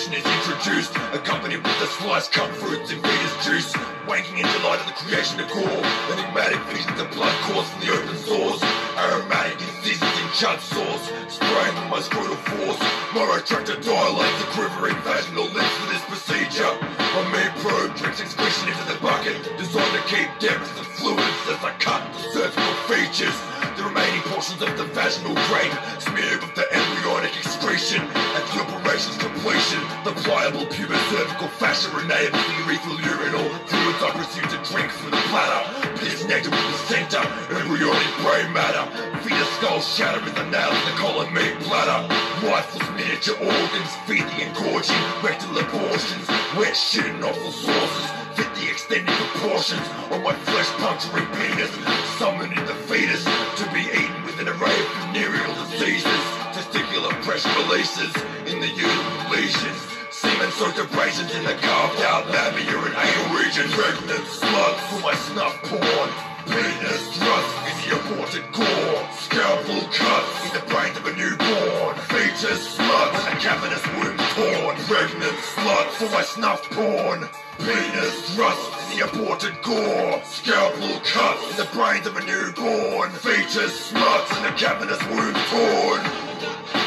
penis 0.07 0.25
is 0.25 0.49
introduced, 0.49 0.95
accompanied 1.13 1.63
with 1.63 1.79
the 1.81 1.87
sliced 1.99 2.33
cut 2.33 2.51
fruits 2.57 2.93
and 2.93 3.03
fetus 3.03 3.47
juice. 3.47 3.75
Waking 4.07 4.39
in 4.39 4.47
delight 4.59 4.81
of 4.81 4.87
the 4.87 4.97
creation 5.05 5.41
of 5.41 5.49
core, 5.49 5.85
enigmatic 6.13 6.61
visions 6.73 6.99
of 7.01 7.11
blood 7.11 7.35
coursed 7.45 7.73
from 7.73 7.81
the 7.81 7.93
open 7.93 8.17
sores. 8.17 8.63
Aromatic 8.97 9.61
and 9.61 9.85
seasoned 9.85 10.17
in 10.23 10.29
chud 10.33 10.61
sauce, 10.61 11.13
spraying 11.29 11.75
with 11.77 11.89
my 11.91 12.01
scrotal 12.01 12.39
force. 12.49 12.81
My 13.13 13.25
retractor 13.27 13.77
dilates 13.83 14.39
the 14.41 14.49
quivering 14.55 14.97
vaginal 15.03 15.51
lips 15.51 15.75
for 15.77 15.89
this 15.93 16.05
procedure. 16.07 16.73
My 17.15 17.25
meat 17.33 17.53
probe 17.61 17.93
excretion 17.99 18.69
into 18.69 18.85
the 18.93 18.99
bucket, 19.01 19.37
designed 19.59 19.95
to 19.95 20.03
keep 20.09 20.29
depth 20.39 20.79
of 20.79 20.87
fluids 20.99 21.43
as 21.51 21.63
I 21.63 21.75
cut 21.79 22.01
the 22.13 22.21
cervical 22.33 22.75
features. 22.89 23.37
The 23.77 23.85
remaining 23.85 24.23
portions 24.23 24.63
of 24.63 24.77
the 24.77 24.85
vaginal 24.91 25.35
drain 25.47 25.71
smeared 26.01 26.43
with 26.43 26.55
the 26.55 26.67
embryonic 26.73 27.37
excretion. 27.37 28.03
At 28.35 28.45
the 28.51 28.61
operation's 28.67 29.17
completion, 29.19 29.81
the 30.09 30.23
pliable 30.25 30.65
pubic 30.73 30.97
cervical 31.13 31.49
fascia 31.61 31.93
enables 32.01 32.41
the 32.41 32.57
urethral 32.65 32.97
urinal 33.05 33.45
fluids 33.69 34.01
I 34.01 34.09
proceed 34.17 34.49
to 34.49 34.59
drink 34.73 34.89
from 34.89 35.13
the 35.13 35.21
bladder. 35.29 35.61
Piss 36.01 36.25
nectar 36.25 36.49
with 36.49 36.65
the 36.65 36.81
center, 36.89 37.21
embryonic 37.53 38.09
brain 38.25 38.49
matter. 38.57 38.89
Fetus 39.21 39.53
skull 39.61 39.81
shatter 39.85 40.25
in 40.25 40.33
the 40.33 40.49
nail 40.49 40.73
of 40.73 40.81
the 40.89 40.97
colon 40.97 41.29
meat 41.37 41.61
bladder. 41.69 42.09
Lifeless 42.41 42.89
miniature 42.97 43.37
organs, 43.37 43.93
feed 44.09 44.25
the 44.33 44.49
engorging, 44.49 44.97
rectal 45.21 45.53
abortions, 45.61 46.25
wet 46.57 46.73
shit 46.73 47.05
and 47.05 47.21
awful 47.21 47.53
sources. 47.53 48.07
Fit 48.33 48.49
the 48.57 48.65
extended 48.65 49.13
proportions 49.13 49.85
of 50.09 50.25
my 50.25 50.33
flesh 50.49 50.73
puncturing 50.81 51.29
penis, 51.37 51.73
summoning 52.17 52.65
the 52.65 52.77
fetus 52.89 53.29
to 53.61 53.65
be 53.77 53.85
eaten 53.93 54.25
with 54.25 54.41
an 54.41 54.49
array 54.49 54.73
of 54.73 54.89
venereal 55.13 55.53
diseases. 55.69 56.23
Testicular 56.57 57.13
pressure 57.29 57.53
releases 57.61 58.13
in 58.49 58.57
the 58.57 58.73
uterine 58.73 59.29
lesions. 59.29 59.98
Semen 60.19 60.51
soaked 60.51 60.79
abrasions 60.79 61.33
in 61.33 61.45
the 61.45 61.55
carved 61.55 62.03
out 62.03 62.27
labia 62.27 62.75
and 62.75 62.91
anal 62.91 63.39
region. 63.39 63.71
Pregnant 63.71 64.27
sluts 64.27 64.83
for 64.91 65.01
my 65.01 65.15
snuff 65.15 65.55
porn. 65.63 66.11
Penis 66.51 67.03
thrust 67.15 67.53
in 67.71 67.77
the 67.79 67.95
aborted 67.95 68.43
core. 68.51 69.07
Scalpel 69.15 69.81
cut 69.95 70.25
in 70.43 70.51
the 70.59 70.65
brains 70.67 70.97
of 70.99 71.07
a 71.07 71.15
newborn. 71.15 71.95
Fetus 72.11 72.77
with 72.79 73.33
a 73.33 73.37
cavernous 73.39 73.87
womb 73.95 74.19
torn. 74.35 74.77
Pregnant 74.91 75.39
slut 75.55 75.87
for 75.95 76.11
my 76.11 76.23
snuff 76.23 76.69
porn. 76.71 77.29
Penis 77.59 78.35
thrust 78.35 78.91
in 78.91 78.99
the 78.99 79.07
aborted 79.07 79.63
core. 79.63 80.21
Scalpel 80.25 80.99
cut 81.05 81.39
in 81.51 81.57
the 81.59 81.69
brains 81.73 82.09
of 82.09 82.17
a 82.17 82.25
newborn. 82.25 83.11
Fetus 83.11 83.87
smuts 83.87 84.37
in 84.37 84.43
the 84.43 84.53
cavernous 84.59 85.03
womb 85.11 85.35
torn. 85.47 86.78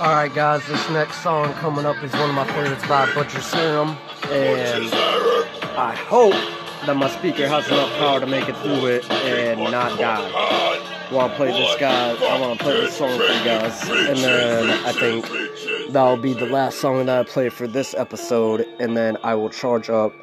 Alright, 0.00 0.34
guys, 0.34 0.66
this 0.66 0.88
next 0.88 1.22
song 1.22 1.52
coming 1.54 1.84
up 1.84 2.02
is 2.02 2.10
one 2.14 2.30
of 2.30 2.34
my 2.34 2.46
favorites 2.54 2.88
by 2.88 3.12
Butcher 3.12 3.42
Serum, 3.42 3.98
and 4.30 4.88
I 5.76 5.94
hope 5.94 6.32
that 6.86 6.96
my 6.96 7.10
speaker 7.10 7.46
has 7.46 7.68
enough 7.68 7.90
power 7.98 8.18
to 8.18 8.26
make 8.26 8.48
it 8.48 8.56
through 8.56 8.86
it 8.86 9.10
and 9.10 9.60
not 9.70 9.98
die. 9.98 10.26
While 11.10 11.20
I 11.20 11.28
want 11.28 11.32
to 11.32 11.36
play 11.36 11.52
this 11.52 11.76
guy, 11.78 12.12
I 12.14 12.40
want 12.40 12.58
to 12.58 12.64
play 12.64 12.80
this 12.80 12.96
song 12.96 13.14
for 13.18 13.24
you 13.24 13.44
guys, 13.44 13.88
and 13.90 14.16
then 14.16 14.70
I 14.86 14.92
think 14.92 15.92
that'll 15.92 16.16
be 16.16 16.32
the 16.32 16.46
last 16.46 16.78
song 16.78 17.04
that 17.04 17.18
I 17.18 17.30
play 17.30 17.50
for 17.50 17.66
this 17.66 17.92
episode, 17.92 18.62
and 18.78 18.96
then 18.96 19.18
I 19.22 19.34
will 19.34 19.50
charge 19.50 19.90
up 19.90 20.14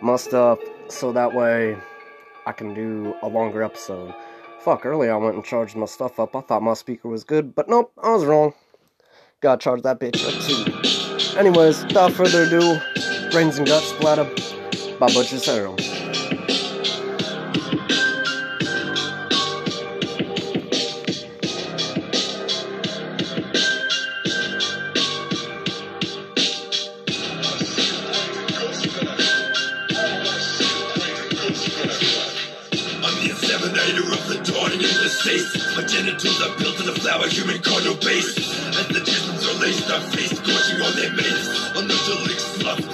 my 0.00 0.16
stuff 0.16 0.58
so 0.88 1.12
that 1.12 1.34
way 1.34 1.76
I 2.46 2.52
can 2.52 2.72
do 2.72 3.14
a 3.20 3.28
longer 3.28 3.62
episode. 3.62 4.14
Fuck, 4.60 4.86
earlier 4.86 5.12
I 5.12 5.16
went 5.18 5.34
and 5.34 5.44
charged 5.44 5.76
my 5.76 5.84
stuff 5.84 6.18
up. 6.18 6.34
I 6.34 6.40
thought 6.40 6.62
my 6.62 6.72
speaker 6.72 7.08
was 7.10 7.24
good, 7.24 7.54
but 7.54 7.68
nope, 7.68 7.92
I 8.02 8.10
was 8.10 8.24
wrong. 8.24 8.54
Gotta 9.40 9.62
charge 9.62 9.82
that 9.82 10.00
bitch 10.00 10.18
up 10.26 10.34
too. 10.42 11.38
Anyways, 11.38 11.84
without 11.84 12.10
further 12.10 12.42
ado, 12.42 12.80
Brains 13.30 13.56
and 13.58 13.68
Guts 13.68 13.86
Splatter 13.86 14.24
by 14.98 15.06
Butcher 15.12 15.38
Serum. 15.38 15.76
I 39.98 40.00
feast, 40.14 40.36
scorching 40.36 40.80
on 40.80 40.94
their 40.94 41.12
mates. 41.12 41.48
To 41.74 42.14
lick 42.24 42.38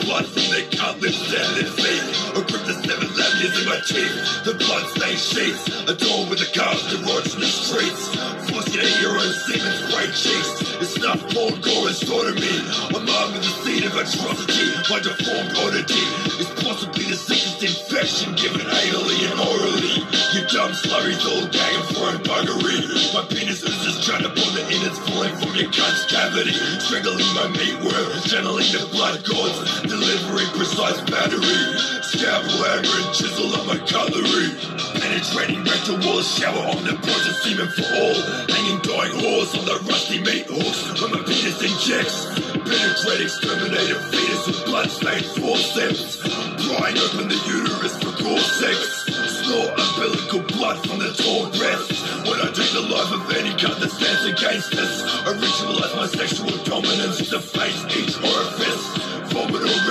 blood 0.00 0.26
from 0.26 0.42
their 0.50 0.64
down 0.70 1.54
their 1.54 1.70
feet. 1.76 2.02
I 2.32 2.40
grip 2.48 2.64
the 2.64 2.72
seven 2.72 3.08
labias 3.08 3.60
in 3.60 3.66
my 3.68 3.78
teeth. 3.86 4.44
The 4.44 4.54
blood 4.54 4.88
stained 4.96 5.18
sheets. 5.20 5.68
Adorned 5.84 6.30
with 6.30 6.40
the 6.40 6.48
cars, 6.58 6.82
garage 6.88 7.34
in 7.34 7.40
the 7.40 7.46
streets. 7.46 8.10
To 8.48 8.80
eat 8.80 9.00
your 9.02 9.12
own 9.12 9.32
semen's 9.44 9.94
great 9.94 10.14
cheeks. 10.14 10.63
Snuff, 11.04 11.20
porn, 11.36 11.60
gore, 11.60 11.92
and 11.92 11.96
sodomy. 12.00 12.56
I'm 12.96 13.04
armed 13.04 13.36
with 13.36 13.44
the 13.44 13.52
seed 13.60 13.84
of 13.84 13.92
atrocity. 13.92 14.72
My 14.88 15.04
deformed 15.04 15.52
oddity 15.60 16.00
is 16.40 16.48
possibly 16.64 17.04
the 17.04 17.20
sickest 17.20 17.60
infection 17.60 18.32
given 18.40 18.64
anally 18.64 19.20
and 19.28 19.36
orally. 19.36 20.00
You 20.32 20.48
dumb 20.48 20.72
slurries 20.72 21.20
all 21.28 21.44
gagging 21.52 21.92
for 21.92 22.08
and 22.08 22.24
buggery. 22.24 22.88
My 23.12 23.20
penis 23.28 23.60
oozes 23.60 24.00
trying 24.00 24.24
upon 24.24 24.48
the 24.56 24.64
innards 24.64 24.96
falling 25.04 25.36
from 25.36 25.52
your 25.52 25.68
cunt's 25.68 26.08
cavity. 26.08 26.56
Strangling 26.80 27.28
my 27.36 27.52
meatworm, 27.52 28.08
channeling 28.24 28.72
the 28.72 28.88
blood 28.88 29.20
cords, 29.28 29.60
delivering 29.84 30.48
precise 30.56 31.04
battery. 31.04 31.60
Scalpel, 32.00 32.64
hammer, 32.64 32.96
and 33.04 33.12
chisel 33.12 33.52
on 33.52 33.68
my 33.68 33.76
cutlery. 33.84 34.56
Penetrating 34.96 35.68
rectal 35.68 36.00
walls, 36.00 36.32
shower 36.32 36.64
omnipotent 36.72 37.36
semen 37.44 37.68
for 37.76 37.84
all. 37.92 38.16
Hanging 38.48 38.80
dying 39.04 39.20
whores 39.20 39.58
on 39.58 39.64
the 39.64 39.78
rusty 39.90 40.20
meat 40.20 40.46
hooks 40.48 41.00
when 41.00 41.12
my 41.12 41.18
penis 41.24 41.60
injects. 41.60 42.26
Penetrate 42.52 43.20
exterminated 43.20 44.00
fetus 44.08 44.46
with 44.46 44.64
blood-stained 44.64 45.26
forceps. 45.36 46.16
Prying 46.64 46.98
open 46.98 47.28
the 47.28 47.40
uterus 47.46 47.96
for 48.00 48.12
gore 48.22 48.38
sex. 48.38 49.04
Snort 49.44 49.72
umbilical 49.76 50.40
blood 50.56 50.78
from 50.86 50.98
the 50.98 51.12
torn 51.12 51.50
breast. 51.52 51.92
When 52.24 52.40
I 52.40 52.48
take 52.52 52.72
the 52.72 52.86
life 52.88 53.12
of 53.12 53.22
any 53.36 53.52
cut 53.60 53.80
that 53.80 53.90
stands 53.90 54.24
against 54.24 54.72
us. 54.74 55.02
I 55.26 55.32
ritualize 55.36 55.96
my 55.96 56.06
sexual 56.06 56.56
dominance 56.64 57.28
to 57.30 57.40
face 57.40 57.84
each. 57.96 58.16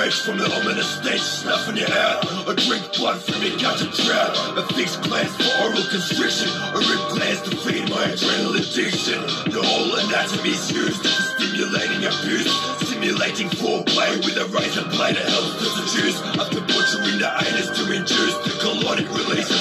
From 0.04 0.36
the 0.38 0.52
ominous 0.60 1.00
stench, 1.00 1.24
snuffing 1.24 1.78
your 1.78 1.88
out. 1.96 2.28
I 2.44 2.52
drink 2.60 2.84
blood 2.92 3.24
from 3.24 3.40
your 3.40 3.56
gut 3.56 3.80
to 3.80 3.88
drown. 4.04 4.36
A 4.60 4.68
fixed 4.76 5.00
glands 5.00 5.32
for 5.40 5.48
oral 5.64 5.80
constriction. 5.80 6.52
I 6.52 6.76
rip 6.76 7.16
glands 7.16 7.40
to 7.48 7.56
feed 7.64 7.88
my 7.88 8.12
adrenal 8.12 8.52
addiction. 8.52 9.24
The 9.48 9.64
whole 9.64 9.96
anatomy's 9.96 10.68
used 10.76 11.00
for 11.00 11.08
stimulating 11.08 12.04
abuse. 12.04 12.52
Stimulating 12.84 13.48
foreplay 13.56 14.20
with 14.28 14.36
a 14.44 14.48
razor 14.52 14.84
blade 14.92 15.16
that 15.16 15.24
helps 15.24 15.56
to 15.64 15.68
seduce. 15.72 16.20
After 16.36 16.60
butchering 16.60 17.24
the 17.24 17.32
anus 17.40 17.72
to 17.72 17.84
induce 17.96 18.36
the 18.44 18.60
colonic 18.60 19.08
release 19.08 19.53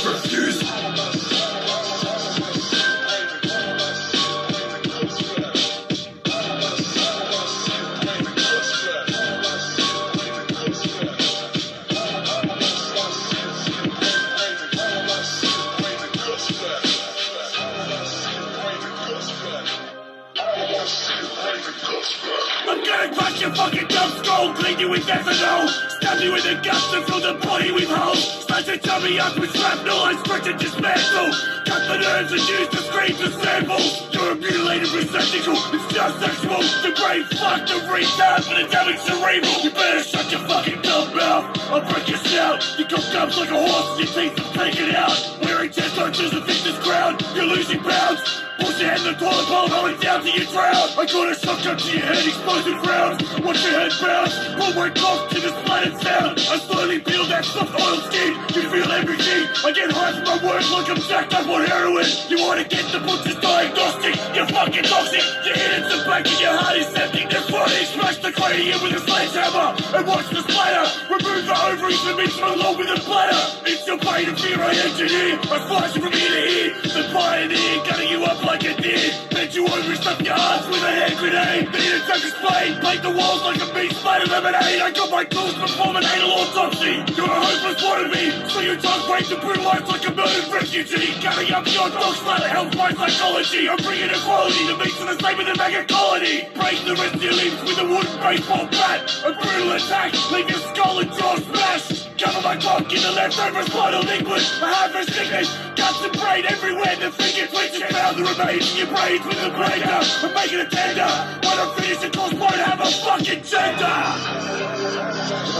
and 26.94 27.04
fill 27.04 27.20
the 27.20 27.38
body 27.46 27.72
with 27.72 27.88
holes, 27.88 28.44
slice 28.44 28.66
your 28.66 28.76
tummy 28.78 29.18
up 29.18 29.38
with 29.38 29.54
shrapnel 29.56 30.06
and 30.06 30.18
stretch 30.20 30.46
and 30.46 30.58
dismantle, 30.58 31.61
cut 31.72 31.88
the 31.88 31.98
nerves 31.98 32.32
and 32.32 32.40
use 32.40 32.68
the 32.68 32.82
screams 32.84 33.20
as 33.22 33.34
samples. 33.40 34.12
You're 34.12 34.32
a 34.32 34.36
mutilated 34.36 34.92
receptacle, 34.92 35.56
it's 35.72 35.88
just 35.94 36.20
sexual, 36.20 36.60
the 36.84 36.92
brain 37.00 37.24
fucked 37.40 37.70
and 37.72 37.82
retard 37.88 38.44
for 38.44 38.54
the 38.60 38.68
damage 38.68 39.00
cerebral. 39.00 39.56
You 39.64 39.70
better 39.70 40.02
shut 40.02 40.30
your 40.30 40.40
fucking 40.44 40.82
dumb 40.82 41.16
mouth, 41.16 41.48
I'll 41.72 41.80
break 41.80 42.08
your 42.08 42.18
snout, 42.18 42.60
you 42.78 42.84
got 42.84 43.04
gums 43.12 43.38
like 43.38 43.50
a 43.50 43.56
horse, 43.56 43.98
your 43.98 44.10
teeth 44.12 44.36
are 44.36 44.52
taken 44.52 44.94
out, 44.94 45.16
wearing 45.42 45.70
chest 45.72 45.98
arches 45.98 46.32
and 46.32 46.44
thickness 46.44 46.78
crown, 46.84 47.16
you're 47.34 47.46
losing 47.46 47.80
pounds. 47.80 48.20
Push 48.60 48.78
your 48.80 48.90
head 48.90 49.00
in 49.00 49.04
the 49.04 49.18
toilet 49.18 49.48
bowl, 49.48 49.66
hold 49.66 49.98
down 50.00 50.22
till 50.22 50.36
you 50.38 50.46
drown. 50.46 50.86
I 50.94 51.06
got 51.10 51.32
a 51.32 51.34
shotgun 51.34 51.78
to 51.78 51.90
your 51.90 52.06
head, 52.06 52.22
explosive 52.22 52.78
rounds. 52.86 53.18
Watch 53.40 53.64
your 53.64 53.74
head 53.74 53.90
bounce, 53.98 54.36
pull 54.54 54.72
my 54.78 54.90
cock 54.90 55.30
to 55.30 55.40
the 55.40 55.50
splattered 55.50 55.98
sound. 55.98 56.38
I 56.38 56.58
slowly 56.58 57.00
peel 57.00 57.26
that 57.26 57.44
soft 57.44 57.74
oil 57.74 57.98
skin, 58.06 58.36
you 58.54 58.62
feel 58.70 58.92
everything. 58.92 59.48
I 59.64 59.72
get 59.72 59.90
high 59.90 60.12
from 60.12 60.24
my 60.30 60.38
work 60.46 60.62
like 60.70 60.88
I'm 60.90 61.00
jacked 61.08 61.34
up 61.34 61.48
on 61.48 61.61
heroin. 61.66 62.06
You 62.28 62.38
wanna 62.42 62.64
get 62.64 62.84
the 62.92 63.00
butcher's 63.00 63.36
diagnostic, 63.36 64.14
you're 64.34 64.46
fucking 64.46 64.84
toxic. 64.84 65.24
Your 65.46 65.56
head 65.56 65.82
is 65.82 66.04
back 66.04 66.26
and 66.26 66.40
your 66.40 66.56
heart 66.56 66.76
is 66.76 66.86
septic. 66.88 67.30
That's 67.30 67.48
funny, 67.50 67.84
smash 67.84 68.18
the 68.18 68.32
cranium 68.32 68.82
with 68.82 68.98
a 68.98 69.00
sledgehammer. 69.00 69.76
And 69.96 70.06
watch 70.06 70.28
the 70.28 70.42
splatter, 70.42 70.86
remove 71.08 71.46
the 71.46 71.56
ovaries 71.56 72.04
and 72.04 72.16
mix 72.16 72.36
them 72.36 72.52
along 72.52 72.78
with 72.78 72.88
the 72.88 73.00
bladder. 73.04 73.40
It's 73.64 73.86
your 73.86 73.98
pain 73.98 74.28
and 74.28 74.38
fear 74.38 74.60
I 74.60 74.74
engineer. 74.74 75.38
I 75.48 75.58
flash 75.68 75.92
from 75.94 76.12
ear 76.12 76.32
to 76.36 76.42
ear, 76.58 76.68
the 76.82 77.02
pioneer, 77.12 77.84
cutting 77.84 78.08
you 78.08 78.24
up 78.24 78.42
like 78.44 78.64
a 78.64 78.74
deer. 78.80 79.12
Bend 79.30 79.54
you 79.54 79.66
over, 79.66 79.94
stuff 79.96 80.20
your 80.20 80.34
ass 80.34 80.66
with 80.68 80.82
a 80.82 80.92
hand 80.92 81.16
grenade. 81.18 81.72
Need 81.72 81.92
a 81.96 82.00
junker's 82.06 82.36
blade, 82.40 82.74
paint 82.82 83.02
the 83.02 83.10
walls 83.10 83.42
like 83.42 83.60
a 83.62 83.68
beast 83.74 84.02
of 84.04 84.28
lemonade. 84.28 84.80
I 84.82 84.90
got 84.90 85.10
my 85.10 85.24
tools 85.24 85.54
to 85.54 85.60
perform 85.60 85.96
an 85.96 86.04
anal 86.04 86.32
autopsy. 86.32 87.04
You're 87.16 87.30
a 87.30 87.40
hopeless 87.40 87.82
wannabe, 87.82 88.50
so 88.50 88.60
your 88.60 88.76
tongue 88.76 89.06
breaks 89.08 89.30
and 89.30 89.40
brutalized 89.40 89.86
like 89.88 90.06
a 90.06 90.14
murdered 90.14 90.52
refugee. 90.52 91.12
Cutting 91.22 91.51
up 91.52 91.66
your 91.66 91.88
dog 91.90 92.14
splatter 92.16 92.48
helps 92.48 92.76
my 92.76 92.92
psychology. 92.92 93.68
I'm 93.68 93.76
bringing 93.78 94.08
equality 94.08 94.66
to 94.66 94.76
meet 94.78 94.94
the 94.96 95.16
same 95.20 95.36
with 95.36 95.46
the 95.46 95.56
mega 95.56 95.84
colony. 95.84 96.48
Break 96.56 96.80
the 96.84 96.94
rest 96.96 97.14
of 97.14 97.22
your 97.22 97.34
limbs 97.34 97.60
with 97.62 97.78
a 97.78 97.84
wooden 97.84 98.16
baseball 98.20 98.66
bat. 98.72 99.04
A 99.24 99.32
brutal 99.36 99.72
attack, 99.72 100.12
leave 100.32 100.48
your 100.48 100.60
skull 100.72 100.98
and 101.00 101.12
jaw 101.12 101.36
smashed. 101.36 102.08
Cover 102.18 102.40
my 102.40 102.56
cock 102.56 102.88
in 102.92 103.02
the 103.02 103.12
leftover 103.12 103.62
spinal 103.64 104.02
liquid. 104.02 104.40
A 104.40 105.04
sickness, 105.04 105.48
guts 105.76 106.00
and 106.00 106.12
brain 106.16 106.44
everywhere. 106.46 106.96
The 106.96 107.10
finger 107.10 107.46
twitches 107.52 107.84
found 107.92 108.16
the 108.16 108.24
remains 108.24 108.72
in 108.72 108.78
your 108.78 108.90
brains 108.94 109.24
with 109.26 109.42
a 109.44 109.50
breaker. 109.52 110.00
I'm 110.24 110.34
making 110.34 110.60
a 110.60 110.68
tender. 110.68 111.10
When 111.44 111.58
I'm 111.58 111.70
finished, 111.76 112.00
the 112.00 112.10
course 112.10 112.34
won't 112.34 112.54
have 112.54 112.80
a 112.80 112.90
fucking 113.04 113.42
gender. 113.44 113.96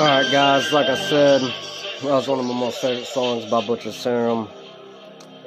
Alright, 0.01 0.31
guys, 0.33 0.73
like 0.73 0.89
I 0.89 0.97
said, 0.97 1.41
that 1.43 2.05
was 2.05 2.29
one 2.29 2.39
of 2.39 2.47
my 2.47 2.55
most 2.55 2.81
favorite 2.81 3.07
songs 3.07 3.45
by 3.47 3.61
Butcher 3.67 3.93
Serum. 3.93 4.49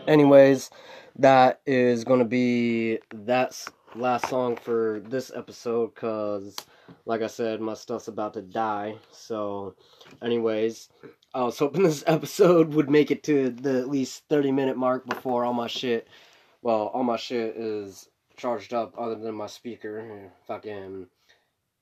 Anyways, 0.07 0.69
that 1.17 1.61
is 1.65 2.03
going 2.03 2.19
to 2.19 2.25
be 2.25 2.99
that 3.13 3.59
last 3.95 4.29
song 4.29 4.55
for 4.55 5.01
this 5.07 5.31
episode 5.35 5.95
because, 5.95 6.55
like 7.05 7.23
I 7.23 7.27
said, 7.27 7.59
my 7.59 7.73
stuff's 7.73 8.07
about 8.07 8.35
to 8.35 8.43
die. 8.43 8.97
So, 9.11 9.75
anyways, 10.21 10.89
I 11.33 11.43
was 11.43 11.57
hoping 11.57 11.83
this 11.83 12.03
episode 12.05 12.75
would 12.75 12.89
make 12.89 13.09
it 13.09 13.23
to 13.23 13.49
the 13.49 13.79
at 13.79 13.89
least 13.89 14.25
30 14.29 14.51
minute 14.51 14.77
mark 14.77 15.07
before 15.07 15.43
all 15.43 15.53
my 15.53 15.67
shit, 15.67 16.07
well, 16.61 16.91
all 16.93 17.03
my 17.03 17.17
shit 17.17 17.55
is 17.57 18.07
charged 18.37 18.73
up 18.73 18.93
other 18.97 19.15
than 19.15 19.33
my 19.33 19.47
speaker. 19.47 20.31
Fucking 20.47 21.07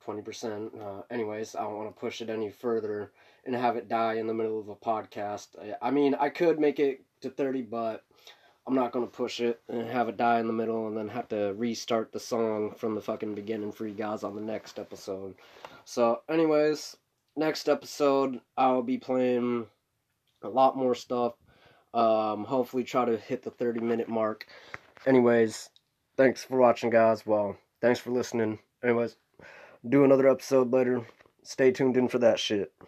20%. 0.06 0.80
Uh, 0.80 1.02
anyways, 1.10 1.54
I 1.54 1.62
don't 1.62 1.76
want 1.76 1.94
to 1.94 2.00
push 2.00 2.20
it 2.20 2.30
any 2.30 2.50
further 2.50 3.10
and 3.44 3.54
have 3.54 3.76
it 3.76 3.88
die 3.88 4.14
in 4.14 4.26
the 4.26 4.34
middle 4.34 4.60
of 4.60 4.68
a 4.68 4.76
podcast. 4.76 5.48
I, 5.60 5.88
I 5.88 5.90
mean, 5.90 6.14
I 6.14 6.28
could 6.28 6.58
make 6.58 6.78
it 6.78 7.02
to 7.22 7.30
30, 7.30 7.62
but 7.62 8.04
I'm 8.66 8.74
not 8.74 8.92
going 8.92 9.06
to 9.06 9.10
push 9.10 9.40
it 9.40 9.60
and 9.68 9.88
have 9.88 10.08
it 10.08 10.16
die 10.16 10.40
in 10.40 10.46
the 10.46 10.52
middle 10.52 10.86
and 10.88 10.96
then 10.96 11.08
have 11.08 11.28
to 11.28 11.54
restart 11.54 12.12
the 12.12 12.20
song 12.20 12.74
from 12.76 12.94
the 12.94 13.02
fucking 13.02 13.34
beginning 13.34 13.72
for 13.72 13.86
you 13.86 13.94
guys 13.94 14.24
on 14.24 14.34
the 14.34 14.42
next 14.42 14.78
episode. 14.78 15.34
So, 15.84 16.22
anyways, 16.30 16.96
next 17.36 17.68
episode, 17.68 18.40
I'll 18.56 18.82
be 18.82 18.98
playing 18.98 19.66
a 20.42 20.48
lot 20.48 20.76
more 20.76 20.94
stuff. 20.94 21.34
Um, 21.92 22.44
hopefully, 22.44 22.84
try 22.84 23.04
to 23.04 23.16
hit 23.16 23.42
the 23.42 23.50
30 23.50 23.80
minute 23.80 24.08
mark. 24.08 24.46
Anyways, 25.06 25.70
thanks 26.16 26.42
for 26.42 26.58
watching, 26.58 26.90
guys. 26.90 27.26
Well, 27.26 27.56
thanks 27.80 28.00
for 28.00 28.10
listening. 28.10 28.58
Anyways, 28.82 29.16
do 29.88 30.04
another 30.04 30.28
episode 30.28 30.72
later. 30.72 31.06
Stay 31.42 31.70
tuned 31.70 31.96
in 31.96 32.08
for 32.08 32.18
that 32.18 32.38
shit. 32.38 32.74